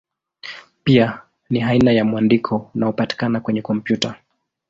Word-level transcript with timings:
Pia 0.83 1.21
ni 1.49 1.63
aina 1.63 1.91
ya 1.91 2.05
mwandiko 2.05 2.71
unaopatikana 2.75 3.39
kwenye 3.39 3.61
kompyuta. 3.61 4.15